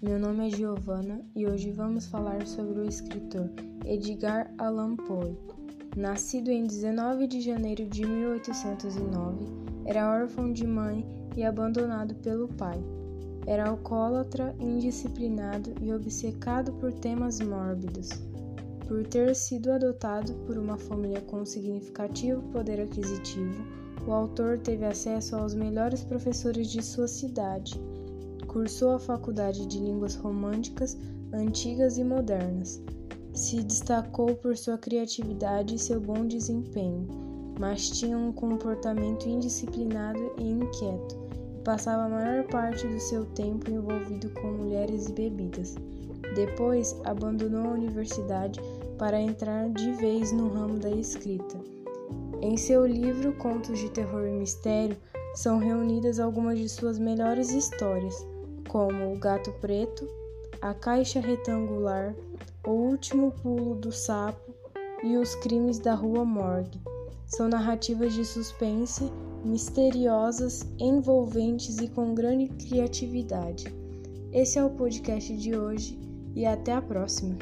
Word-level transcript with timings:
meu 0.00 0.20
nome 0.20 0.46
é 0.46 0.50
Giovana 0.50 1.20
e 1.34 1.44
hoje 1.44 1.72
vamos 1.72 2.06
falar 2.06 2.46
sobre 2.46 2.78
o 2.78 2.84
escritor 2.84 3.50
Edgar 3.84 4.54
Allan 4.56 4.94
Poe. 4.94 5.36
Nascido 5.96 6.48
em 6.48 6.64
19 6.64 7.26
de 7.26 7.40
janeiro 7.40 7.84
de 7.88 8.06
1809, 8.06 9.46
era 9.84 10.08
órfão 10.08 10.52
de 10.52 10.64
mãe 10.64 11.04
e 11.36 11.42
abandonado 11.42 12.14
pelo 12.14 12.46
pai. 12.46 12.80
Era 13.48 13.68
alcoólatra, 13.68 14.54
indisciplinado 14.60 15.74
e 15.82 15.92
obcecado 15.92 16.72
por 16.74 16.92
temas 16.92 17.40
mórbidos. 17.40 18.10
Por 18.86 19.04
ter 19.08 19.34
sido 19.34 19.72
adotado 19.72 20.34
por 20.46 20.56
uma 20.56 20.78
família 20.78 21.20
com 21.22 21.44
significativo 21.44 22.42
poder 22.52 22.80
aquisitivo, 22.80 23.60
o 24.06 24.12
autor 24.12 24.60
teve 24.60 24.84
acesso 24.84 25.34
aos 25.34 25.52
melhores 25.52 26.04
professores 26.04 26.70
de 26.70 26.80
sua 26.80 27.08
cidade 27.08 27.76
Cursou 28.48 28.92
a 28.92 28.98
Faculdade 28.98 29.66
de 29.66 29.78
Línguas 29.78 30.14
Românticas 30.14 30.96
Antigas 31.34 31.98
e 31.98 32.02
Modernas. 32.02 32.82
Se 33.34 33.62
destacou 33.62 34.34
por 34.36 34.56
sua 34.56 34.78
criatividade 34.78 35.74
e 35.74 35.78
seu 35.78 36.00
bom 36.00 36.26
desempenho, 36.26 37.06
mas 37.60 37.90
tinha 37.90 38.16
um 38.16 38.32
comportamento 38.32 39.28
indisciplinado 39.28 40.32
e 40.38 40.50
inquieto, 40.50 41.14
e 41.58 41.62
passava 41.62 42.04
a 42.04 42.08
maior 42.08 42.44
parte 42.44 42.86
do 42.86 42.98
seu 42.98 43.26
tempo 43.26 43.70
envolvido 43.70 44.30
com 44.30 44.48
mulheres 44.48 45.08
e 45.08 45.12
bebidas. 45.12 45.74
Depois, 46.34 46.98
abandonou 47.04 47.66
a 47.66 47.74
universidade 47.74 48.58
para 48.96 49.20
entrar 49.20 49.68
de 49.68 49.92
vez 49.92 50.32
no 50.32 50.48
ramo 50.48 50.78
da 50.78 50.90
escrita. 50.90 51.58
Em 52.40 52.56
seu 52.56 52.86
livro 52.86 53.34
Contos 53.34 53.78
de 53.78 53.90
Terror 53.90 54.26
e 54.26 54.32
Mistério 54.32 54.96
são 55.34 55.58
reunidas 55.58 56.18
algumas 56.18 56.58
de 56.58 56.68
suas 56.68 56.98
melhores 56.98 57.50
histórias 57.50 58.26
como 58.68 59.12
O 59.12 59.18
Gato 59.18 59.50
Preto, 59.60 60.08
A 60.60 60.72
Caixa 60.72 61.20
Retangular, 61.20 62.14
O 62.66 62.70
Último 62.70 63.32
Pulo 63.42 63.74
do 63.74 63.90
Sapo 63.90 64.54
e 65.02 65.16
Os 65.16 65.34
Crimes 65.36 65.78
da 65.78 65.94
Rua 65.94 66.24
Morgue. 66.24 66.80
São 67.26 67.48
narrativas 67.48 68.14
de 68.14 68.24
suspense, 68.24 69.12
misteriosas, 69.44 70.66
envolventes 70.78 71.78
e 71.78 71.88
com 71.88 72.14
grande 72.14 72.48
criatividade. 72.48 73.64
Esse 74.32 74.58
é 74.58 74.64
o 74.64 74.70
podcast 74.70 75.36
de 75.36 75.56
hoje 75.56 75.98
e 76.34 76.46
até 76.46 76.72
a 76.72 76.82
próxima! 76.82 77.36